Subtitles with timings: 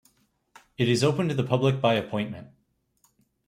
[0.79, 2.47] It is open to the public by appointment.